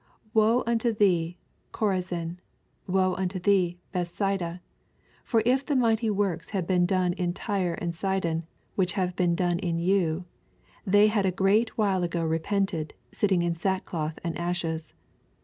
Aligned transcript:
18 0.31 0.31
Woe 0.33 0.63
unto 0.65 0.91
thee. 0.91 1.37
Ohorazin 1.75 2.31
I 2.31 2.91
woe 2.91 3.13
unto 3.13 3.37
thee, 3.37 3.77
Bethsaida! 3.91 4.59
for 5.23 5.43
if 5.45 5.63
the 5.63 5.75
mighty 5.75 6.09
works 6.09 6.49
had 6.49 6.65
been 6.65 6.87
done 6.87 7.13
in 7.13 7.33
Tyre 7.33 7.77
ana 7.79 7.93
Si 7.93 8.19
don, 8.19 8.47
which 8.73 8.93
have 8.93 9.15
been 9.15 9.35
done 9.35 9.59
in 9.59 9.77
you, 9.77 10.25
the^ 10.89 11.07
had 11.09 11.27
a 11.27 11.31
great 11.31 11.77
while 11.77 12.01
ago 12.01 12.23
repented, 12.23 12.95
sittingin 13.11 13.55
sackcloth 13.55 14.17
and 14.23 14.35
ashes. 14.39 14.95